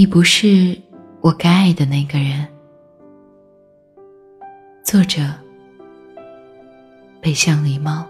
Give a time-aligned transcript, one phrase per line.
[0.00, 0.80] 你不是
[1.20, 2.48] 我该爱的那个人。
[4.82, 5.20] 作者：
[7.20, 8.06] 北向狸猫。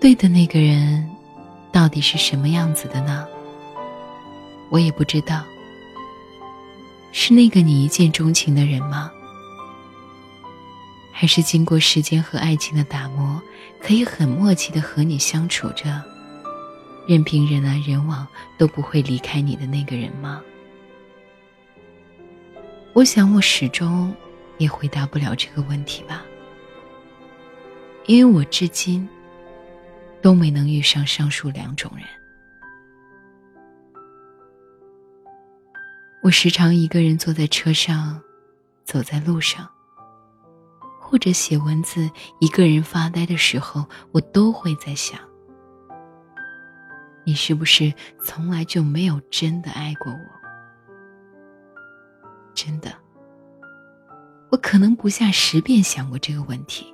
[0.00, 1.06] 对的那个人，
[1.78, 3.24] 到底是什么样子的呢？
[4.68, 5.44] 我也不知道。
[7.12, 9.12] 是那个你一见钟情的人吗？
[11.12, 13.40] 还是经过时间和爱情的打磨，
[13.80, 16.02] 可以很默契的和你相处着，
[17.06, 18.26] 任凭人来人往
[18.56, 20.42] 都不会离开你的那个人吗？
[22.92, 24.12] 我想我始终
[24.56, 26.24] 也回答不了这个问题吧，
[28.06, 29.08] 因为我至今。
[30.20, 32.04] 都没能遇上上述两种人。
[36.22, 38.20] 我时常一个人坐在车上，
[38.84, 39.68] 走在路上，
[41.00, 45.18] 或者写文字，一个人发呆的时候，我都会在想：
[47.24, 50.18] 你是不是从来就没有真的爱过我？
[52.52, 52.92] 真的，
[54.50, 56.92] 我可能不下十遍想过这个问题。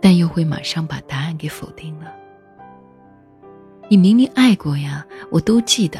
[0.00, 2.12] 但又会马上把答案给否定了。
[3.88, 5.98] 你明明爱过呀，我都记得。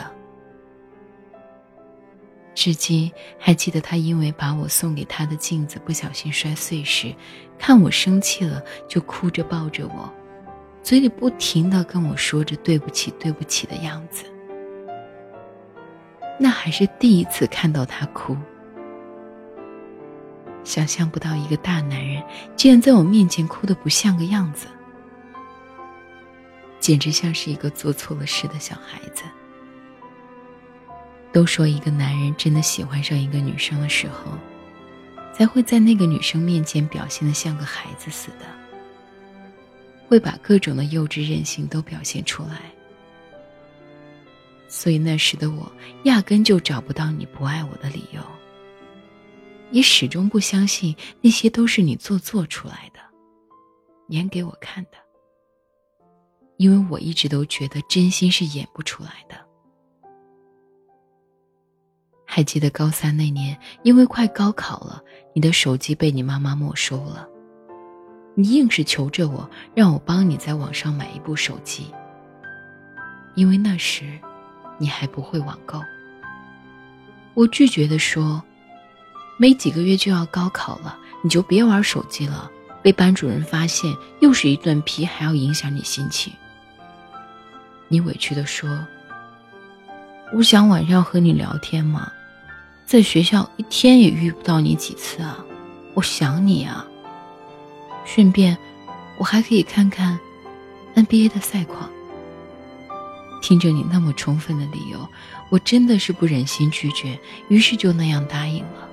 [2.55, 7.15] 至今还记得他因为把我送给他的镜子不小心摔碎时，
[7.57, 10.13] 看我生气了就哭着抱着我，
[10.83, 14.25] 嘴里不停的跟我说着对不起对不起的样子。
[16.39, 18.37] 那还是第一次看到他哭。
[20.69, 22.23] 想象不到一个大男人
[22.55, 24.67] 竟然在我面前哭得不像个样子，
[26.79, 29.23] 简直像是一个做错了事的小孩子。
[31.33, 34.31] 都说一个男人真的喜欢上一个女生的时候，
[35.33, 38.45] 才会在那个女生面前表现的像个孩子似的，
[40.07, 42.61] 会把各种的幼稚任性都表现出来。
[44.69, 48.21] 所以那时的我压根就找不到你不爱我的理由。
[49.71, 53.01] 你始终不相信那些都是你做作出来的，
[54.09, 54.93] 演给我看的。
[56.57, 59.37] 因为我一直都觉得真心是演不出来的。
[62.27, 65.03] 还记得高三那年，因为快高考了，
[65.35, 67.29] 你的手机被你妈妈没收了，
[68.35, 71.93] 你硬是求着我，让我帮你在网上买一部手机。
[73.35, 74.19] 因为那时，
[74.79, 75.81] 你还不会网购。
[77.35, 78.43] 我拒绝的说。
[79.39, 82.51] 没几个月就要高考了，你就别玩手机了。
[82.83, 86.33] 被班主任发现，又是一顿批，还要影响你心情。
[87.89, 88.69] 你委屈的说
[90.35, 92.13] ：“我想晚上和你聊天嘛，
[92.85, 95.39] 在学校一天也遇不到你几次啊，
[95.95, 96.85] 我想你啊。
[98.05, 98.57] 顺便，
[99.19, 100.19] 我还可以看看
[100.95, 101.89] NBA 的赛况。”
[103.41, 105.09] 听着你那么充分的理由，
[105.49, 107.19] 我真的是不忍心拒绝，
[107.49, 108.88] 于是就那样答应了。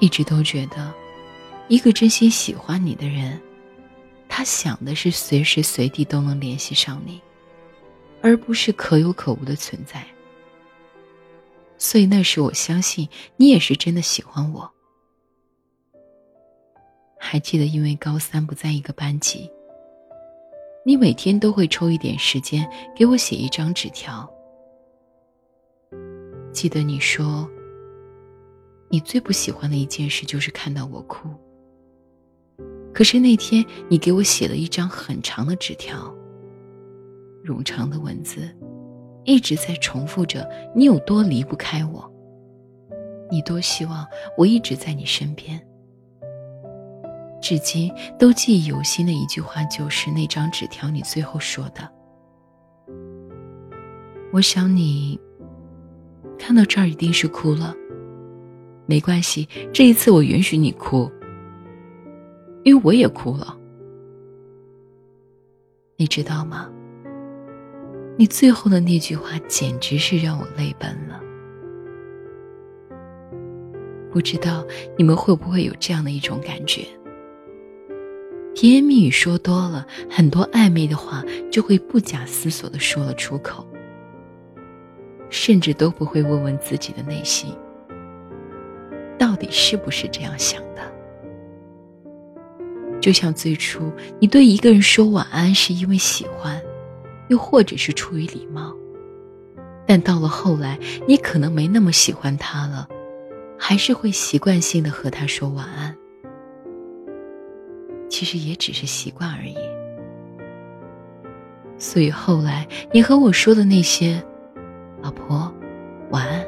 [0.00, 0.92] 一直都觉得，
[1.68, 3.38] 一个真心喜欢你的人，
[4.28, 7.20] 他想的是随时随地都能联系上你，
[8.22, 10.04] 而不是可有可无的存在。
[11.76, 14.70] 所以那时我相信你也是真的喜欢我。
[17.18, 19.50] 还记得，因为高三不在一个班级，
[20.84, 22.66] 你每天都会抽一点时间
[22.96, 24.28] 给我写一张纸条。
[26.52, 27.46] 记得你说。
[28.92, 31.28] 你最不喜欢的一件事就是看到我哭。
[32.92, 36.12] 可是那天你给我写了一张很长的纸条，
[37.44, 38.52] 冗长的文字，
[39.24, 42.12] 一直在重复着你有多离不开我，
[43.30, 44.04] 你多希望
[44.36, 45.64] 我一直在你身边。
[47.40, 51.88] 至今都记忆犹新的一句话就是那张纸条你最后说的
[54.30, 55.18] ：“我想你
[56.36, 57.72] 看到这儿一定是哭了。”
[58.90, 61.08] 没关系，这一次我允许你哭，
[62.64, 63.56] 因为我也哭了。
[65.96, 66.68] 你知道吗？
[68.18, 71.20] 你最后的那句话简直是让我泪奔了。
[74.10, 74.66] 不知道
[74.98, 76.84] 你们会不会有这样的一种感觉？
[78.56, 83.64] 甜言蜜语说多了，很多暧昧的话就会不假思索的说了出口，
[85.28, 87.54] 甚至都不会问问自己的内心。
[89.40, 90.82] 到底是不是这样想的？
[93.00, 96.60] 就像最初你对一个人说晚安是因为喜欢，
[97.30, 98.76] 又或者是出于礼貌，
[99.86, 100.78] 但到了后来，
[101.08, 102.86] 你可能没那么喜欢他了，
[103.58, 105.96] 还是会习惯性的和他说晚安。
[108.10, 109.56] 其实也只是习惯而已。
[111.78, 114.22] 所以后来你和我说的那些，
[115.00, 115.50] 老婆，
[116.10, 116.39] 晚安。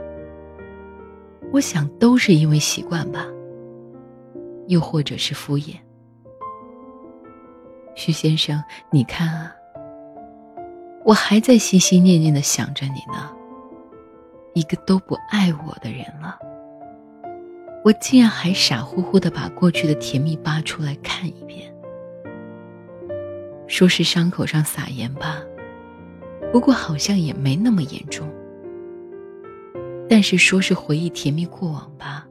[1.53, 3.27] 我想都是因为习惯吧，
[4.69, 5.75] 又或者是敷衍。
[7.95, 9.55] 徐先生，你看啊，
[11.05, 13.31] 我还在心心念念的想着你呢。
[14.55, 16.39] 一个都不爱我的人了，
[17.85, 21.71] 我竟然还傻乎乎的把过去的甜蜜扒出来看一遍。
[23.67, 25.43] 说是伤口上撒盐吧，
[26.51, 28.27] 不过好像也没那么严重。
[30.09, 32.27] 但是说是回忆甜蜜过往吧，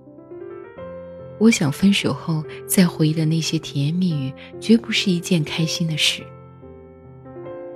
[1.39, 6.21] 我想分手后再回忆的那些甜言蜜语，绝不是一件开心的事。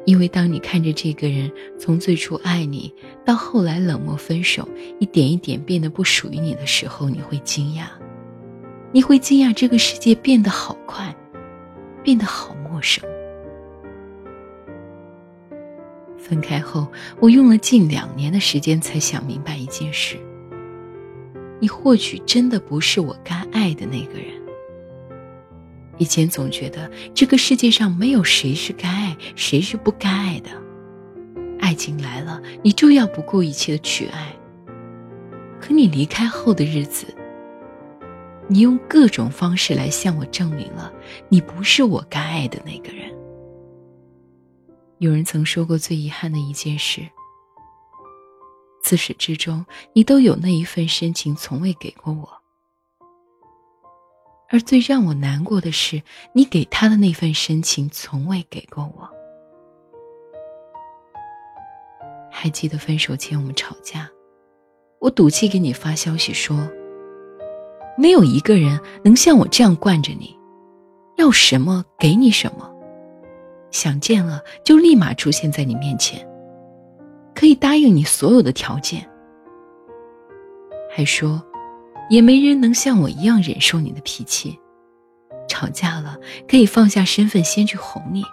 [0.05, 2.93] 因为当你看着这个人从最初爱你，
[3.25, 4.69] 到后来冷漠分手，
[4.99, 7.85] 一点一点变得不属于你的时候，你会惊讶，
[8.91, 11.15] 你会惊讶这个世界变得好快，
[12.03, 13.03] 变得好陌生。
[16.27, 16.87] 分开后，
[17.19, 20.17] 我用了近两年的时间才想明白一件事：
[21.59, 24.29] 你或许真的不是我该爱的那个人。
[25.99, 30.49] 以前总觉得这个世界上没有谁是该爱，谁是不该爱的。
[31.59, 34.35] 爱情来了，你就要不顾一切的去爱。
[35.61, 37.05] 可你离开后的日子，
[38.47, 40.91] 你用各种方式来向我证明了
[41.29, 43.14] 你不是我该爱的那个人。
[45.05, 47.07] 有人曾说过，最遗憾的一件事，
[48.81, 49.63] 自始至终，
[49.93, 52.27] 你都有那一份深情，从未给过我；
[54.49, 56.01] 而最让我难过的是，
[56.33, 59.07] 你给他的那份深情，从未给过我。
[62.31, 64.09] 还记得分手前我们吵架，
[64.99, 66.67] 我赌气给你发消息说，
[67.95, 70.35] 没有一个人能像我这样惯着你，
[71.17, 72.74] 要什么给你什么。
[73.75, 76.25] 想见了就立马出现在你面前，
[77.35, 79.05] 可以答应你所有的条件，
[80.89, 81.43] 还说，
[82.09, 84.57] 也没人能像我一样忍受你的脾气，
[85.49, 86.17] 吵架了
[86.47, 88.23] 可以放下身份先去哄你。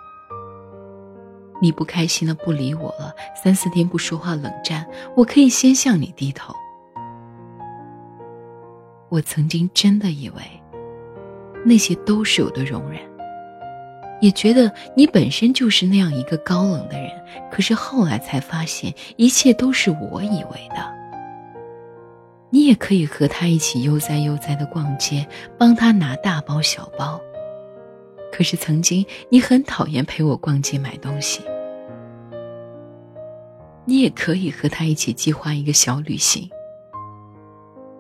[1.61, 6.55] 你不开心了不理我了，三四天不说话冷战，我可以先向你低头。
[9.09, 10.37] 我曾经真的以为，
[11.65, 13.12] 那些都是我的容忍。
[14.23, 17.11] 也觉得你本身就是那样一个高冷的人，
[17.51, 20.93] 可是后来才发现，一切都是我以为的。
[22.49, 25.27] 你也可以和他一起悠哉悠哉的逛街，
[25.59, 27.21] 帮他拿大包小包。
[28.31, 31.43] 可是曾经你很讨厌陪我逛街买东西。
[33.85, 36.49] 你也可以和他一起计划一个小旅行。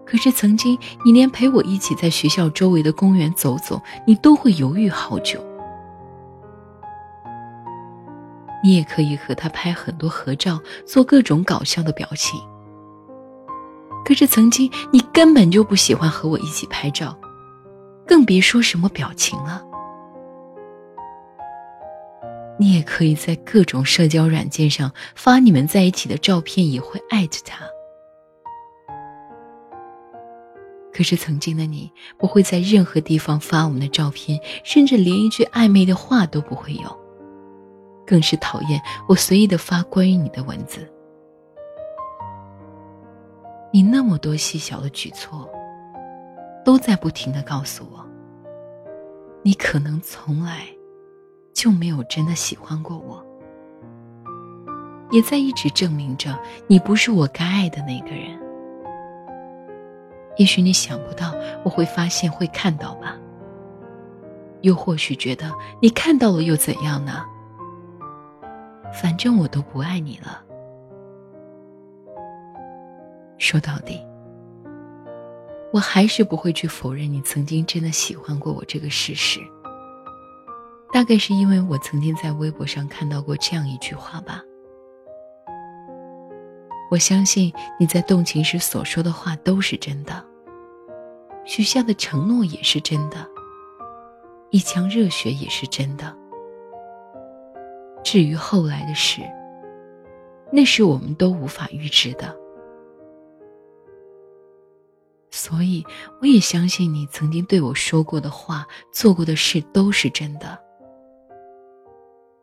[0.07, 5.45] 可是曾经你连陪我一起在学校周围的公园走走，你都会犹豫好久。
[8.63, 12.41] 你也可以和他拍很多合照，做各种搞笑的表情。
[14.05, 17.17] 可是曾经你根本就不喜欢和我一起拍照，
[18.07, 19.65] 更别说什么表情了。
[22.59, 27.65] 你也可以在各种社交软件上发你们在一起的照片，也会艾特他。
[30.93, 37.02] 可是曾经的你不会在任何地方发我们的照片，甚至连一句暧昧的话都不会有。
[38.07, 40.87] 更是讨厌我随意的发关于你的文字。
[43.73, 45.49] 你那么多细小的举措，
[46.65, 48.05] 都在不停的告诉我，
[49.43, 50.67] 你可能从来
[51.55, 53.25] 就没有真的喜欢过我，
[55.11, 58.39] 也在一直证明着你不是我该爱的那个人。
[60.37, 63.17] 也许你想不到我会发现会看到吧，
[64.61, 67.25] 又或许觉得你看到了又怎样呢？
[68.93, 70.45] 反正我都不爱你了。
[73.39, 74.01] 说到底，
[75.73, 79.41] 我还是不会去否认你曾经真的喜欢过我这个事实。
[80.93, 84.43] 大概是因为我曾经在微博上看到过这样一句话吧。
[86.91, 90.23] 我相信你在动情时所说的话都是真的，
[91.47, 93.27] 许下的承诺也是真的，
[94.51, 96.15] 一腔热血也是真的。
[98.03, 99.23] 至于后来的事，
[100.53, 102.37] 那是我们都无法预知的。
[105.31, 105.85] 所以
[106.21, 110.59] 我也相信你曾经对我说过的话、做过的事都是真的。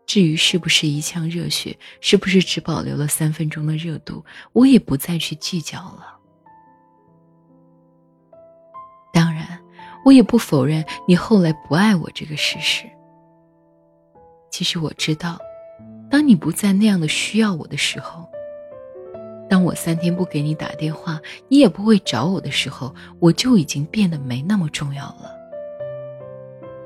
[0.07, 6.17] 至于是不是一腔热血，是不是只保留了三分钟的热度，我也不再去计较了。
[9.13, 9.63] 当然，
[10.03, 12.85] 我也不否认你后来不爱我这个事实。
[14.49, 15.37] 其实我知道，
[16.09, 18.27] 当你不再那样的需要我的时候。
[19.49, 25.35] 当我三天不给你打电话，你也不会找我的时候，我就已经变得没那么重要了。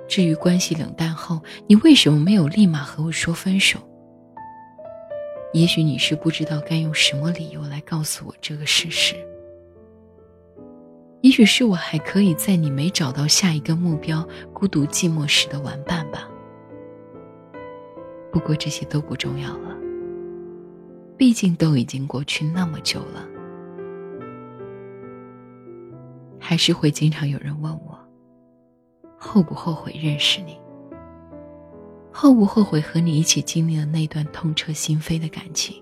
[0.08, 3.80] 至于关系冷淡后，你为什么没有立马和我说分手？
[5.52, 9.16] 也许你是不知道该用什么理由来告诉我这个事实。
[11.22, 16.30] 也许是我还可以在你没找到下一个目标、孤独寂寞时的玩伴吧。
[18.44, 19.74] 不过这些都不重要了。
[21.16, 23.26] 毕竟都已经过去那么久了，
[26.42, 27.98] 还是会经常有人问我，
[29.18, 30.60] 后不后悔认识你，
[32.12, 35.82] 后不后悔和你一起经历了那段痛彻心扉的感情。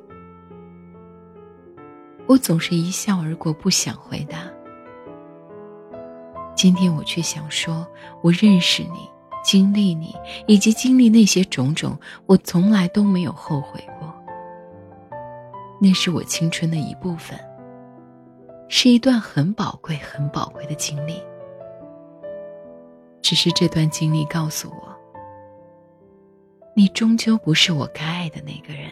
[2.28, 4.38] 我总是一笑而过，不想回答。
[6.56, 7.88] 今天我却想说，
[8.22, 9.10] 我认识你，
[9.44, 10.16] 经历你，
[10.48, 14.14] 以及经历那些种种，我从来都没有后悔过。
[15.80, 17.40] 那是我青春的一部分，
[18.70, 21.22] 是一段很宝贵、很宝贵的经历。
[23.22, 24.96] 只是这段经历告诉我，
[26.76, 28.92] 你终究不是我该爱的那个人，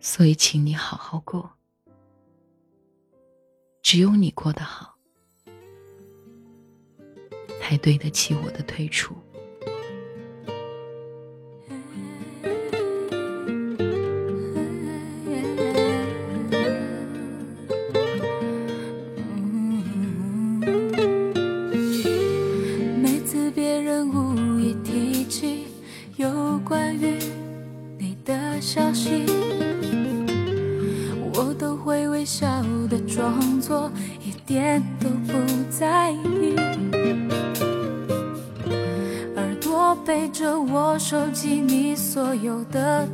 [0.00, 1.48] 所以请你好好过。
[3.82, 4.97] 只有你过得好，
[7.60, 9.16] 还对得起我的退出。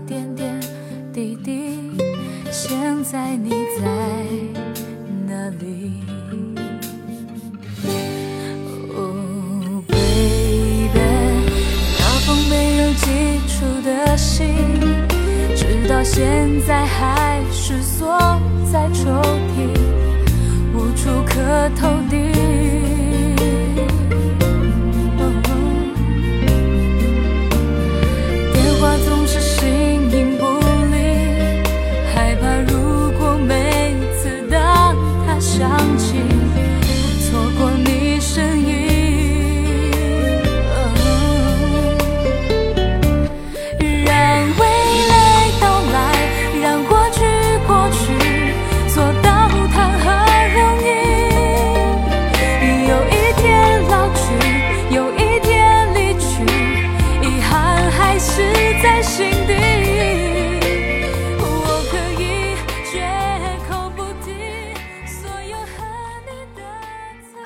[0.07, 0.61] 点点
[1.13, 1.81] 滴滴，
[2.51, 3.87] 现在你在
[5.27, 5.93] 哪里
[8.95, 10.93] ？Oh baby，
[11.99, 13.05] 那封没有寄
[13.49, 14.47] 出的信，
[15.57, 18.19] 直到现在还是锁
[18.73, 19.11] 在抽
[19.57, 19.69] 屉，
[20.75, 22.17] 无处可投递。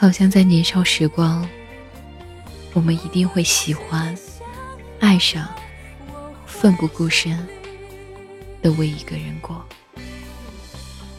[0.01, 1.45] 好像在年少时光，
[2.73, 4.17] 我们一定会喜欢、
[5.01, 5.53] 爱上、
[6.47, 7.37] 奋不顾身
[8.63, 9.67] 的为一个人过。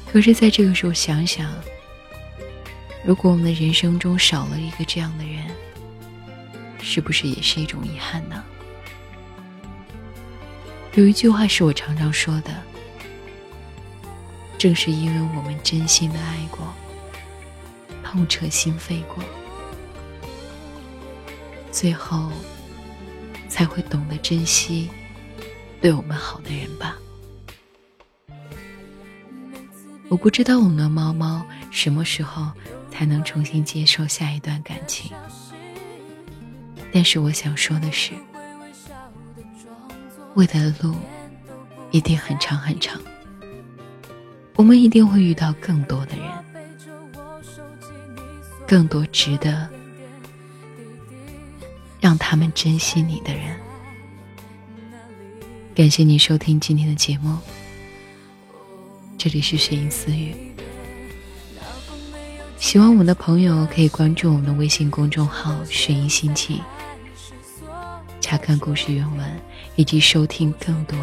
[0.09, 1.53] 可是，在这个时候想想，
[3.03, 5.43] 如果我们的人生中少了一个这样的人，
[6.81, 8.41] 是不是也是一种遗憾呢？
[10.93, 12.55] 有一句话是我常常说的：
[14.57, 16.58] 正是因为我们真心的爱过。
[18.11, 19.23] 痛彻心扉过，
[21.71, 22.31] 最后
[23.47, 24.89] 才会懂得珍惜
[25.79, 26.97] 对我们好的人吧。
[30.07, 32.51] 我不知道我们的猫猫什么时候
[32.89, 35.11] 才能重新接受下一段感情，
[36.91, 38.13] 但是我想说的是，
[40.33, 40.95] 未来的路
[41.91, 42.99] 一定很长很长，
[44.55, 46.48] 我们一定会遇到更多的人。
[48.69, 49.67] 更多值得
[51.99, 53.59] 让他们珍惜你的人。
[55.73, 57.35] 感谢你收听今天的节目，
[59.17, 60.35] 这里是雪音私语。
[62.59, 66.61] 喜欢我们的朋友可以关注我们的微信公众号“雪音心情”，
[68.21, 69.41] 查看故事原文
[69.77, 70.95] 以及收听更多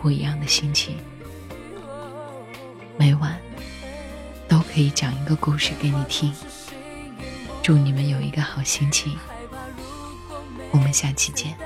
[0.00, 0.96] 不一样的心情。
[2.96, 3.45] 每晚。
[4.76, 6.30] 可以讲一个故事给你听。
[7.62, 9.16] 祝你们有一个好心情，
[10.70, 11.56] 我们下期见。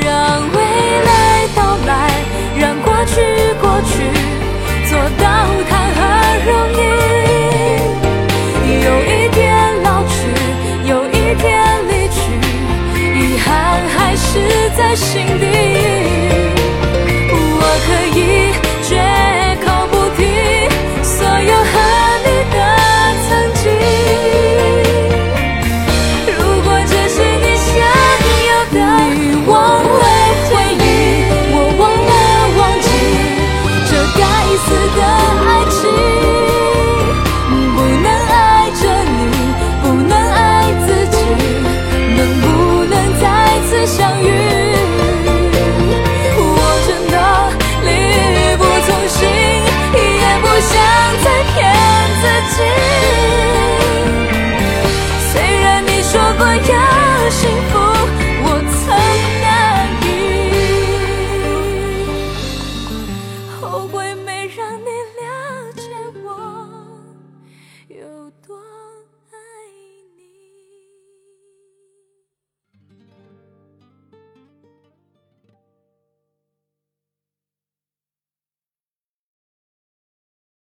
[0.00, 0.58] 让未
[1.04, 2.24] 来到来，
[2.58, 3.14] 让过去
[3.60, 4.02] 过去，
[4.90, 5.24] 做到
[5.68, 6.00] 谈何
[6.50, 7.31] 容易？
[14.76, 16.61] 在心底。